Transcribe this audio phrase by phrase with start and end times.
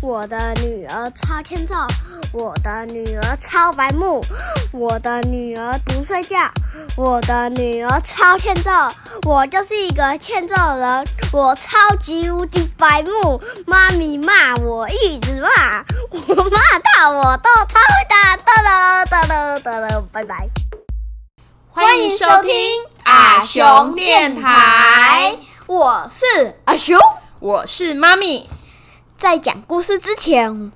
[0.00, 1.74] 我的女儿超欠揍，
[2.32, 4.24] 我的女儿超白目，
[4.72, 6.36] 我的女儿不睡觉，
[6.96, 8.70] 我的女儿超欠揍。
[9.26, 13.42] 我就是一个欠揍人，我超级无敌白目。
[13.66, 18.36] 妈咪骂我一直骂，我骂到我都超会打。
[18.36, 20.48] 哒了哒了哒了，拜拜。
[21.70, 22.52] 欢迎收听
[23.02, 25.36] 阿熊电台，
[25.66, 26.96] 我是阿熊，
[27.40, 28.48] 我是妈咪。
[29.18, 30.70] 在讲故事之前，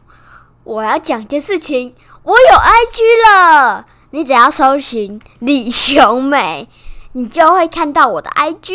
[0.65, 1.95] 我要讲件事情。
[2.25, 6.69] 我有 IG 了，你只要搜寻李雄美，
[7.13, 8.75] 你就会看到我的 IG。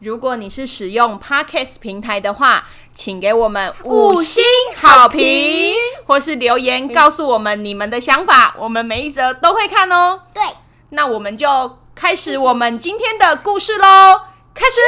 [0.00, 4.42] 如果你是使用 Podcast 平台的话，请给我们五星
[4.76, 10.22] 好评，或是留言告诉我们你们的想法，我们每一则都会看哦。
[10.34, 10.42] 对。
[10.90, 14.22] 那我们就开始我们今天的故事喽！
[14.52, 14.80] 开始。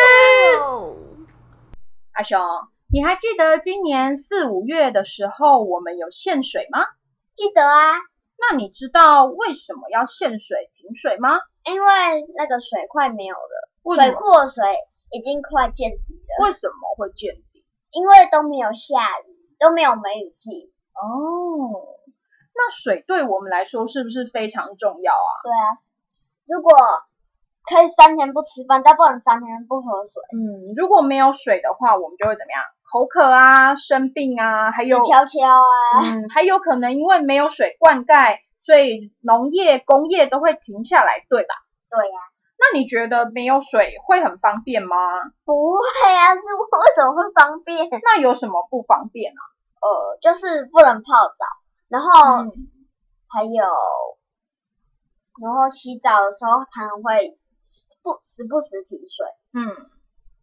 [2.14, 2.40] 阿雄，
[2.92, 6.80] 你还记得今年四五月的时候我们有限水吗？
[7.36, 7.92] 记得啊。
[8.36, 11.38] 那你知道为什么要限水停水吗？
[11.70, 11.86] 因为
[12.34, 14.64] 那个水快没有了，水库的水
[15.12, 16.46] 已经快见底了。
[16.46, 17.64] 为什么会见底？
[17.92, 20.72] 因为都没有下雨，都没有梅雨季。
[20.94, 21.94] 哦。
[22.52, 25.30] 那水对我们来说是不是非常重要啊？
[25.44, 25.78] 对啊。
[26.44, 26.72] 如果
[27.70, 30.20] 可以三天不吃饭，但不能三天不喝水。
[30.34, 32.64] 嗯，如果没有水的话，我们就会怎么样？
[32.90, 36.02] 口渴啊，生病啊，还有悄悄啊。
[36.02, 41.54] 嗯，还有可能因为没有水灌溉，所以农业、工业都会停下来，对吧？
[41.88, 42.18] 对呀。
[42.58, 44.96] 那你觉得没有水会很方便吗？
[45.44, 47.88] 不会啊，是为什么会方便？
[48.02, 49.40] 那有什么不方便啊？
[49.80, 51.46] 呃，就是不能泡澡，
[51.88, 52.10] 然后
[53.28, 53.62] 还有。
[55.40, 57.38] 然后洗澡的时候，它会
[58.02, 59.26] 不时不时停水。
[59.52, 59.66] 嗯，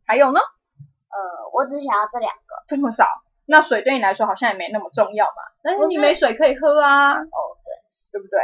[0.05, 0.39] 还有呢？
[0.39, 2.55] 呃，我只想要这两个。
[2.67, 3.05] 这么少？
[3.45, 5.41] 那水对你来说好像也没那么重要嘛。
[5.63, 7.13] 但是你没水可以喝啊。
[7.13, 8.39] 哦，对，对不对？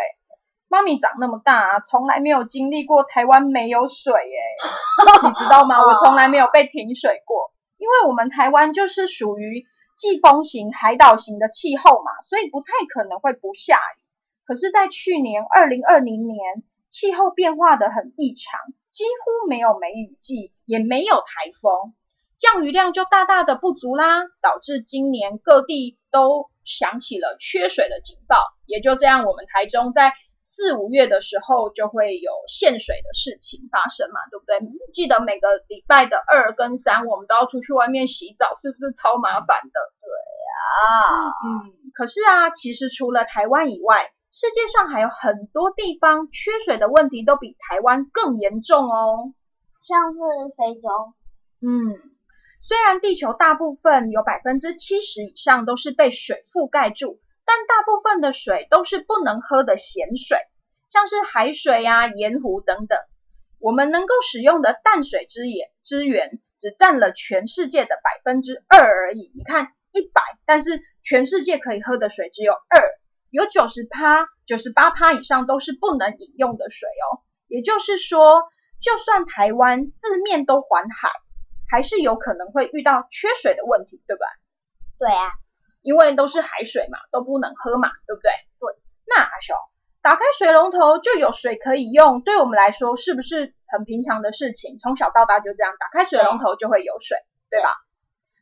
[0.70, 4.40] 妈咪长那么大，从来没有经历过台湾没有水耶。
[5.28, 5.78] 你知道吗？
[5.86, 9.66] 我从来没有被停水过，因为我们台湾就是属于
[9.96, 14.02] 季风型海岛型的气候嘛，所以不太可能会不下雨。
[14.48, 18.60] 可是，在去年二零二零年，气候变化的很异常，
[18.94, 21.96] 几乎没有梅雨季，也没有台风，
[22.38, 28.38] 降雨量就大大的不足啦，导致今年各地都响起了缺水的警报。
[28.68, 34.60] 也就这样，我们台中在四五月的时候就会有限水的事情发生嘛，对不对？
[34.94, 39.80] 记得每个礼拜的二跟三，我们都要出去外面洗澡，是不是超麻烦的？
[40.00, 40.06] 对
[40.54, 49.32] 啊，嗯，可是啊，其实除了台湾以外，世界上还有很多地方缺水的问题都比台湾更严重哦，
[49.84, 50.20] 像是
[50.58, 50.90] 非洲。
[51.62, 52.02] 嗯，
[52.64, 60.40] 虽然地球大部分有百分之七十以上都是被水覆盖住，但大部分的水都是不能喝的咸水，
[60.90, 62.98] 像是海水呀、盐湖等等。
[63.60, 69.32] 我们能够使用的淡水资源资源只占了全世界的百分之二而已。
[69.36, 72.82] 你看一百，但是全世界可以喝的水只有二。
[73.34, 77.26] 有九十趴、九十八趴以上都是不能饮用的水哦。
[77.48, 78.44] 也就是说，
[78.80, 81.10] 就算台湾四面都环海，
[81.68, 84.28] 还是有可能会遇到缺水的问题，对吧？
[85.00, 85.32] 对啊，
[85.82, 88.30] 因为都是海水嘛，都不能喝嘛，对不对？
[88.60, 88.80] 对。
[89.08, 89.58] 那阿雄，
[90.04, 94.78] 打开水龙头就有水可以用，对我们来说是不是很平常的事情？
[94.78, 97.18] 从小到大就这样，打开水龙头就会有水，
[97.50, 97.74] 对吧？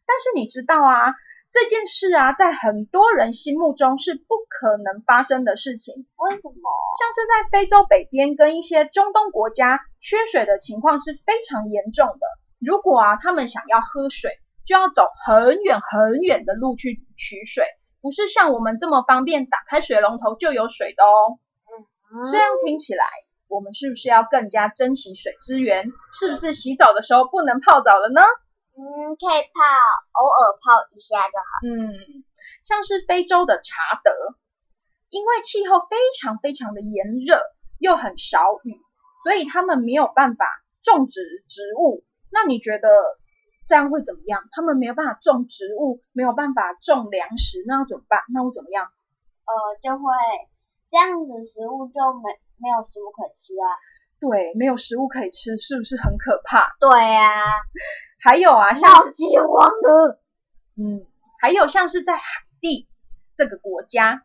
[0.05, 1.13] 但是你知道啊？
[1.51, 6.07] 这件事啊，在很多人心目中是不可能发生的事情。
[6.15, 6.69] 为什么？
[6.97, 12.21] 像是在非洲北边跟一些中东国家，缺水的情况是非常严重的。
[12.59, 14.31] 如果啊，他们想要喝水，
[14.65, 17.65] 就要走很远很远的路去取水，
[18.01, 21.37] 不是像我们这么方便，打开水龙头就有水的哦。
[21.67, 23.03] 嗯，这样听起来，
[23.49, 25.91] 我们是不是要更加珍惜水资源？
[26.13, 28.21] 是不是洗澡的时候不能泡澡了呢？
[28.81, 29.61] 嗯，可以泡，
[30.17, 31.51] 偶尔泡一下就好。
[31.69, 32.25] 嗯，
[32.65, 34.11] 像是非洲的查德，
[35.09, 37.39] 因为气候非常非常的炎热，
[37.77, 38.81] 又很少雨，
[39.23, 40.45] 所以他们没有办法
[40.81, 42.03] 种植植物。
[42.31, 42.89] 那你觉得
[43.67, 44.49] 这样会怎么样？
[44.51, 48.21] 他们没有办法种植物，没有办法种粮食，那要怎么办？
[48.33, 48.85] 那会怎么样？
[49.45, 49.53] 呃，
[49.83, 50.11] 就会
[50.89, 53.69] 这样子，食物就没没有食物可吃啊。
[54.19, 56.75] 对，没有食物可以吃，是不是很可怕？
[56.79, 57.29] 对呀。
[58.21, 60.21] 还有啊，像是绝望了。
[60.77, 61.05] 嗯，
[61.39, 62.21] 还有像是在海
[62.59, 62.87] 地
[63.35, 64.23] 这个国家，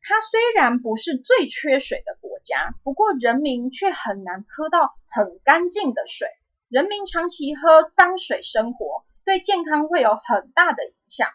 [0.00, 6.28] 它虽然不是最缺水的国家，不过人民却很难喝到很干净的水。
[6.68, 11.28] 人民长期喝脏水生活，对健康会有很大的影响。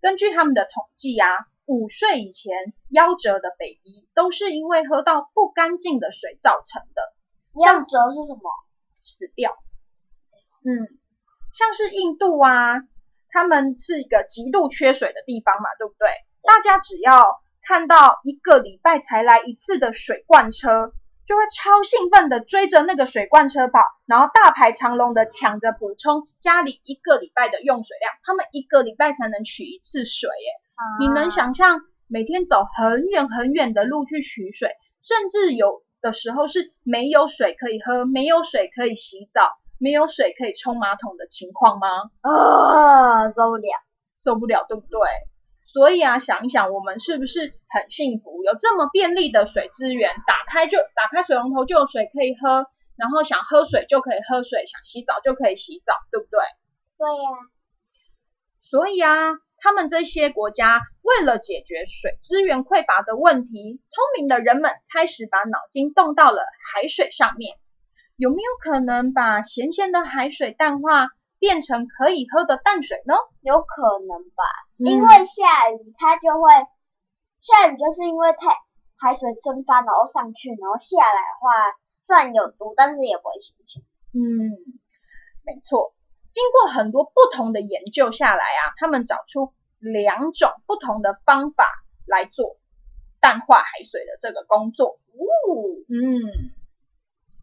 [0.00, 7.14] 根据他们的统计啊，五岁以前夭折的 baby 都是因为喝到不干净的水造成的。
[7.54, 8.50] 夭折是什么？
[9.02, 9.56] 死掉。
[10.64, 10.98] 嗯，
[11.54, 12.82] 像是印度啊，
[13.30, 16.08] 他们是一个极度缺水的地方嘛，对不对？
[16.42, 20.92] 大家只要看到一个礼拜才来一次的水罐车，
[21.26, 28.12] 就会超兴奋的追着那个水罐车跑，然后大排长龙的抢着补充家里一个礼拜的用水量。
[28.24, 30.50] 他们一个礼拜才能取一次水，耶！
[30.98, 34.70] 你能想象每天走很远很远的路去取水，
[35.00, 39.52] 甚至有的时候是没有水可以喝，没有水可以洗澡。
[39.78, 41.88] 没有水可以冲马桶的情况吗？
[42.20, 43.70] 啊，受不了，
[44.22, 45.00] 受不了，对不对？
[45.72, 52.66] 所以啊，想一想，我们是不是很幸福，有这么便利的水资源，打开就打开水龙头就有水可以喝，
[52.96, 56.38] 然后想喝水就可以喝水，想洗澡就可以洗澡，对不对？
[56.96, 57.28] 对呀。
[58.70, 66.42] 所以啊，他们这些国家为了解决水资源匮乏的问题，聪明的人们开始把脑筋动到了
[66.72, 67.56] 海水上面。
[68.16, 71.08] 有没有可能把咸咸的海水淡化
[71.40, 73.14] 变成可以喝的淡水呢？
[73.42, 74.44] 有可能吧，
[74.78, 76.48] 因为下雨它就会
[77.40, 78.48] 下雨，就是因为太
[78.96, 81.50] 海水蒸发然后上去，然后下来的话，
[82.06, 83.82] 虽然有毒，但是也不会咸咸。
[84.14, 84.22] 嗯，
[85.44, 85.92] 没错。
[86.30, 91.66] 经过很多不同的研究下来啊，他们找出两种不同的方法
[92.06, 92.56] 来做
[93.20, 95.00] 淡化海水的这个工作。
[95.10, 96.54] 哦，嗯。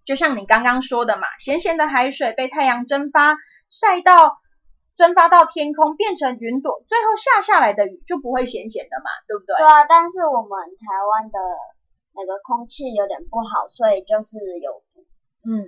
[0.05, 3.37] 就像你刚刚说的嘛，咸咸的海水被太阳蒸发，
[3.69, 4.37] 晒到
[4.95, 9.55] 蒸发到天空，变成云朵，最后下下来的雨就不会咸咸的嘛，对不对？
[9.57, 11.39] 对啊，但是我们台湾的
[12.13, 15.05] 那个空气有点不好，所以就是有毒。
[15.43, 15.65] 嗯，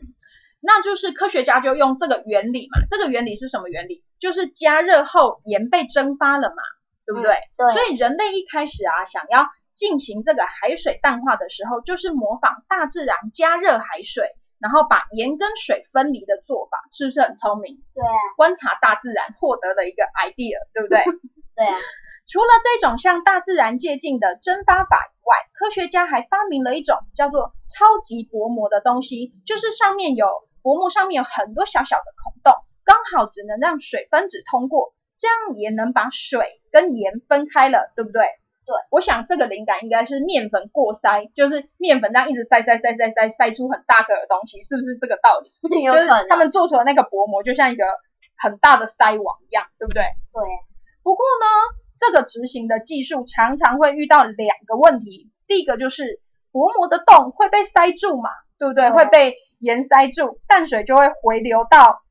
[0.62, 4.04] 那就是科学家就用这个原理嘛，这个原理是什么原理？
[4.20, 6.64] 就是加热后盐被蒸发了嘛，
[7.06, 7.36] 对不对？
[7.58, 7.74] 对。
[7.74, 17.84] 所以人类一开始啊，想要进行这个海水淡化的时候，就是模仿大自然加热海水，然后把盐跟水分离的做法，是不是很聪明？
[17.94, 18.14] 对啊。
[18.38, 21.04] 观察大自然获得了一个 idea，对不对？
[21.56, 21.78] 对啊。
[22.26, 30.28] 除了这种向大自然借镜的蒸发法以外，科学家还发明了一种叫做超级薄膜的东西，就是上面有
[30.62, 38.24] 薄膜，上面有很多小小的孔洞，刚好只能让水分子通过，这样也能把水跟盐分开了，对不对？
[38.66, 45.52] 对，我想这个灵感应该是面粉过筛，就是面粉这样一直筛筛筛筛筛筛出很大个的东西，是不是这个道理？
[45.84, 47.84] 就是他们做出的那个薄膜就像一个
[48.38, 50.04] 很大的筛网一样，对不对？
[50.32, 50.44] 对。
[51.04, 51.46] 不过呢，
[52.00, 56.22] 这个执行的技术常常会遇到两个问题，第一个就是
[56.52, 58.90] 薄膜的洞会被塞住嘛，对不对？
[58.92, 62.02] 会被盐塞住，淡水就会回流到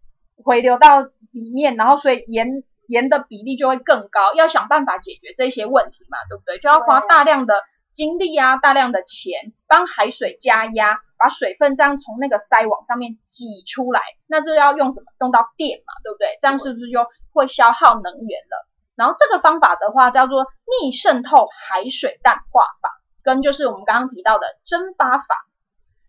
[0.44, 1.00] 回流到
[1.30, 2.62] 里面，然后所以盐。
[2.92, 6.58] 盐的比例就会更高，要想办法解决这些问题嘛，对不对？
[6.58, 7.54] 就要花大量的
[7.90, 14.02] 精力啊，大量的钱，帮海水加压，把水分这样从那个筛网上面挤出来。
[14.26, 15.06] 那这要用什么？
[15.20, 16.36] 用到电嘛，对不对？
[16.42, 18.68] 这样是不是就会消耗能源了？
[18.94, 20.44] 然后这个方法的话叫做
[20.82, 22.90] 逆渗透海水淡化法，
[23.22, 25.46] 跟就是我们刚刚提到的蒸发法。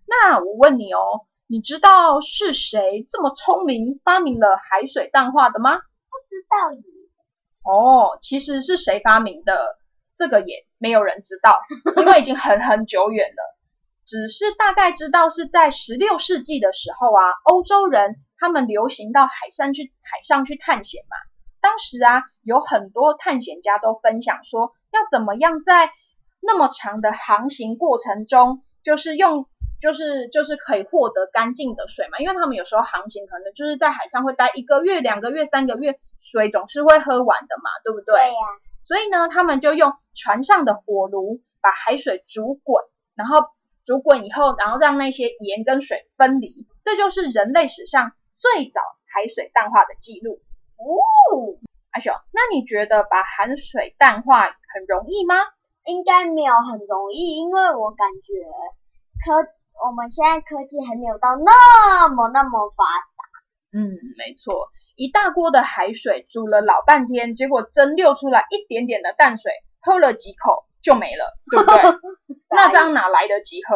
[0.05, 5.79] 那我问你哦，你知道是谁这么聪明发明了海水淡化的吗？
[7.63, 9.77] 哦，其实是谁发明的，
[10.17, 11.61] 这个也没有人知道，
[11.97, 13.57] 因为已经很很久远了。
[14.05, 21.15] 只是大概知道是在十六世纪的时候啊，欧洲人他们流行到海上去海上去探险嘛。
[21.61, 25.89] 当时啊，有很多探险家都分享说，要怎么样在
[26.41, 29.47] 那么长的航行过程中，就是用。
[29.81, 35.99] 就是就是可以获得干净的水嘛，因为他们有时候航行可能就是在海上会待一个月、两个月、三个月，
[36.41, 38.15] 水总是会喝完的嘛，对不对？
[38.15, 38.39] 对呀。
[38.85, 42.83] 所以呢，他们就用船上的火炉把海水煮滚，
[43.15, 43.45] 然后
[43.85, 50.41] 煮滚以后，然后让那些盐跟水分离，这就是人类史上最早海水淡化的记录。
[50.75, 51.61] 哦，
[51.91, 55.35] 阿雄，那你觉得把海水淡化很容易吗？
[55.85, 58.33] 应该没有很容易，因为我感觉
[59.23, 59.47] 科。
[59.83, 63.21] 我们现在科技还没有到那么那么发达。
[63.73, 71.77] 嗯，没错，一大锅的海水煮了老半天，结果蒸馏出来一点点的淡水，喝了几口就没了，对不对？
[72.49, 73.75] 那这样哪来得及喝？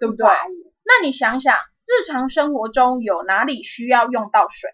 [0.00, 0.26] 对不对？
[0.26, 1.56] 那你想想，
[1.86, 4.70] 日常生活中有哪里需要用到水？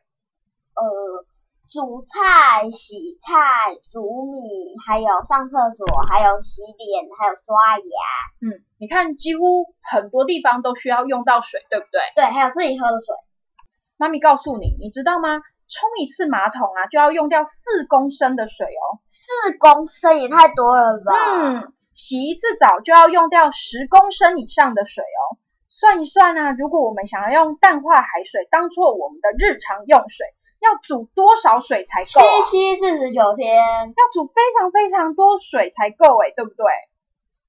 [0.75, 1.27] 呃。
[1.67, 3.33] 煮菜、洗菜、
[3.91, 7.97] 煮米，还有上厕所，还有洗脸，还有刷牙。
[8.45, 12.01] 嗯，你看，几乎很多地方都需要用到水，对不对？
[12.15, 13.17] 对，还有自己喝的水。
[13.97, 15.41] 妈咪告诉你，你知道吗？
[15.67, 19.01] 冲一次马桶啊就要用掉四公升的水哦。
[19.09, 21.13] 四公升也太多了吧？
[21.15, 25.39] 嗯，洗一次澡就要用掉十公升以上的水哦。
[25.71, 30.27] 算一算啊，如果我们想要用淡化海水当做我们的日常用水，
[30.61, 32.45] 要煮多少水才够啊？
[32.45, 36.67] 七七四十九天，要煮非常非常多水才够诶，对不对？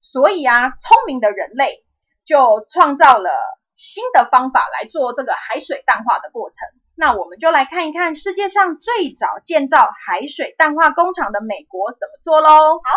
[0.00, 1.84] 所以啊，聪明的人类
[2.24, 3.30] 就创造了
[3.76, 6.56] 新的方法来做这个海水淡化的过程。
[6.96, 12.48] 那我们就来看一看世界上最早建造海水淡化工厂的美国怎么做喽。
[12.82, 12.96] 好，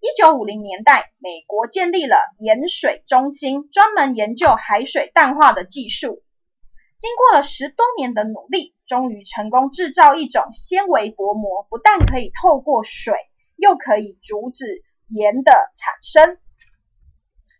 [0.00, 6.22] 一九五零年代，美国建立了盐水中心，专门研究海水淡化的技术。
[7.00, 13.14] 经过了十多年的努力，终于成功制造一种纤维薄膜，不但可以透过水，
[13.56, 16.38] 又可以阻止盐的产生。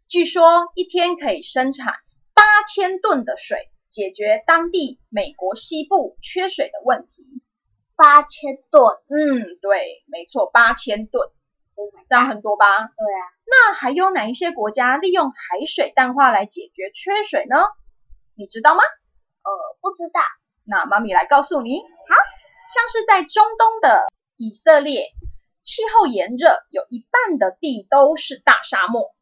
[0.09, 1.95] 据说一天可以生产
[2.39, 7.27] 八千吨的水，解决当地美国西部缺水的问题。
[7.97, 11.29] 八千吨，嗯，对，没错，八千吨，
[12.09, 12.65] 这样很多吧？
[12.65, 17.57] 对啊，那还有哪一些国家利用海水淡化来解决缺水呢？
[18.37, 18.83] 你知道吗？
[19.43, 20.21] 呃，不知道。
[20.63, 22.15] 那妈咪来告诉你，好，
[22.73, 25.11] 像是在中东的以色列，
[25.61, 29.13] 气候炎热，有一半的地都是大沙漠，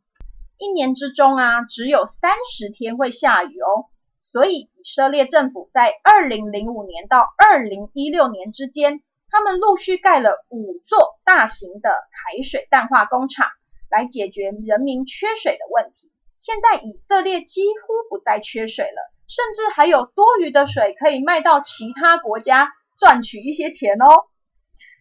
[0.59, 3.87] 一年之中啊，只有三十天会下雨哦。
[4.33, 13.49] 所以以色列政府在二零零五年到二零一六年之间，他们陆续盖了五座大型的海水淡化工厂，
[13.91, 16.11] 来解决人民缺水的问题。
[16.39, 19.13] 现在以色列几乎不再缺水了。
[19.29, 24.07] 甚至还有多余的水可以卖到其他国家赚取一些钱哦。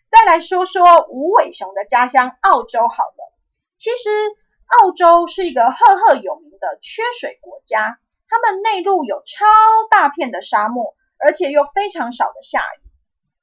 [0.09, 3.37] 再来说说无尾熊的家乡澳洲好了，
[3.77, 4.09] 其实
[4.81, 9.45] 澳洲是一个赫赫有名的缺水国家，他们内陆有超
[9.89, 12.85] 大片的沙漠，而且又非常少的下雨。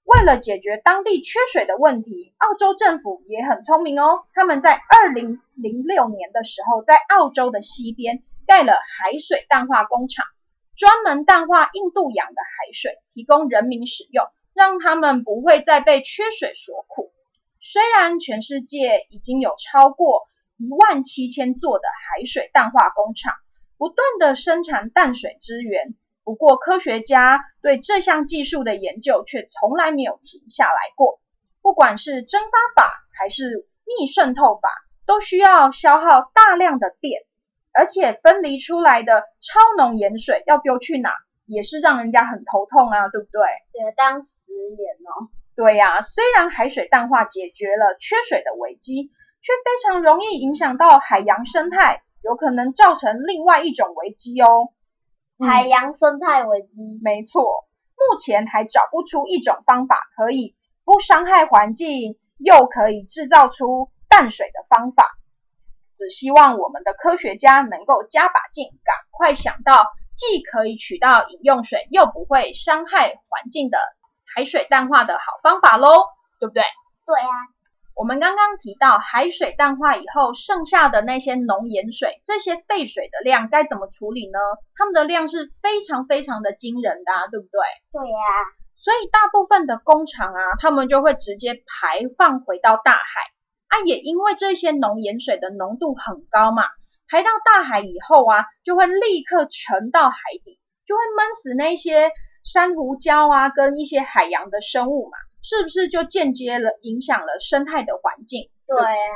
[0.04, 10.26] 为了解决当地缺水的问题，澳洲政府也很聪明哦，他们在二零零六年的时候，在澳洲的西边盖了海水淡化工厂。
[10.74, 17.12] 专门淡化印度洋的海水，提供人民使用，让他们不会再被缺水所苦。
[17.60, 20.26] 虽然全世界已经有超过
[20.62, 23.34] 一万七千座的海水淡化工厂，
[23.78, 31.20] 不断的生产淡水资源，不过科学家对这项技术的研究却从来没有停下来过。
[31.62, 33.66] 不管是蒸发法还是
[33.98, 34.68] 逆渗透法，
[35.04, 37.22] 都需要消耗大量的电。
[37.72, 41.10] 而且分离出来的超浓盐水要丢去哪，
[41.46, 43.40] 也是让人家很头痛啊，对不对？
[43.72, 45.26] 对，当食盐哦。
[45.56, 49.10] 对呀，虽然海水淡化解决了缺水的危机，
[49.42, 54.72] 却非常容易影响到海洋生态，有可能造成另外一种危机哦。
[55.38, 57.66] 海洋生态危机，没错。
[57.94, 65.04] 目前还找不出一种方法可以不伤害环境，又可以制造出淡水的方法。
[65.96, 73.78] 只希望我们的科学家能够加把劲，赶快想到既可以取到饮用水，又不会伤害环境的
[74.34, 76.06] 海水淡化的好方法喽，
[76.40, 76.62] 对不对？
[77.06, 77.28] 对啊。
[77.94, 84.38] 我们刚刚提到海水淡化以后剩下的那些浓盐水，这些废水的量该怎么处理呢？
[84.74, 87.60] 它们的量是非常非常的惊人的，对不对？
[87.92, 88.16] 对呀。
[88.82, 93.00] 所以大部分的工厂啊，他们就会直接排放回到大海。
[93.68, 96.64] 啊，也因为这些浓盐水的浓度很高嘛，
[97.08, 102.10] 排到大海以后啊，就会立刻沉到海底，就会闷死那些
[102.42, 108.48] 珊瑚礁啊，跟一些海洋的生物嘛，是不是就间接了影响了生态的环境？
[108.66, 109.08] 对啊，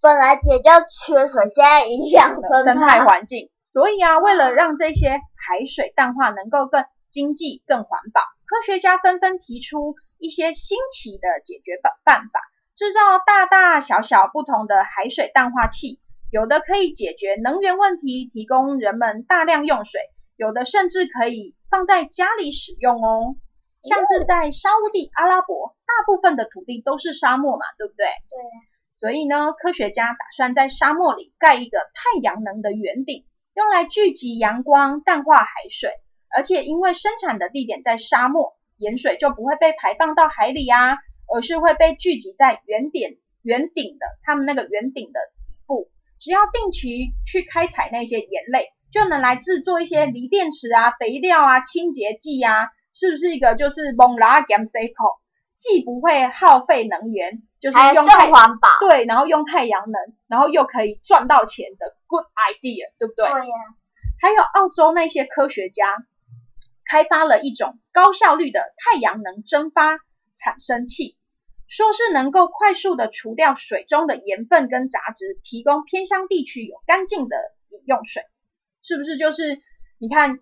[0.00, 2.34] 本来解掉缺水，现在影响
[2.64, 12.40] 生态环境，所以啊，为了让这些海水淡化能够更经济、更环保，科学家纷纷提出一些新奇的解决办办法。
[12.76, 16.00] 制造大大小小不同的海水淡化器，
[16.30, 20.00] 有的可以解决能源问题，提供人们大量用水；
[20.36, 23.36] 有的甚至可以放在家里使用哦。
[23.82, 28.06] 像是在沙地阿拉伯，大部分的土地都是沙漠嘛，对不对？
[28.06, 28.38] 对。
[28.98, 35.90] 所以呢，科学家打算在沙漠里盖一个太阳能的圆顶，用来聚集阳光，淡化海水。
[36.34, 40.98] 而且因为生产的地点在沙漠，盐水就不会被排放到海里啊。
[41.32, 55.18] 而是会被聚集在圆点圆顶的他们那个圆顶的底部，只要定期去开采那些盐类，就能来制作一些锂电池啊、肥料啊、清洁剂啊，是不是一个就是蒙拉 gam cycle，
[55.56, 63.26] 既不会耗费能源，就是用更环保，对，然后用太阳能，然后又可以赚到钱的 good idea，对不对？
[63.30, 63.54] 对呀。
[64.20, 66.04] 还有澳洲那些科学家
[66.84, 70.00] 开发了一种高高效率的太阳能蒸发
[70.34, 71.16] 产生器，
[71.68, 77.36] 说是能够快速的除掉水中的盐分跟杂质，提供偏乡地区有干净的
[77.68, 78.24] 饮用水，
[78.82, 79.62] 是不是就是
[79.98, 80.40] 你看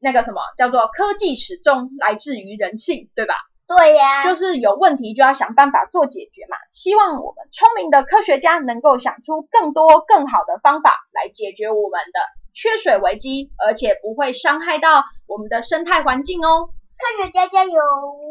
[0.00, 3.34] 那个什么叫做科技始终来自于人性，对吧？
[3.66, 6.56] 对呀，就是有问题就要想办法做解决嘛。
[6.72, 12.20] 希望我们聪明的科学家能够想出更多更好的方法来解决我们的
[12.54, 16.70] 缺水危机，而且不会伤害到我们的生态环境哦。
[16.98, 17.72] 科学家加油！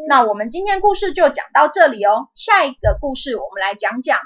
[0.08, 2.28] 那我们今天故事就讲到这里哦。
[2.34, 4.18] 下一个故事我们来讲讲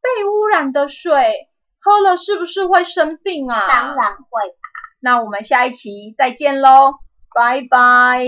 [0.00, 3.68] 被污染的水喝了是不是会生病啊？
[3.68, 4.40] 当然会。
[5.06, 6.94] 那我们下一期再见喽，
[7.32, 8.26] 拜拜。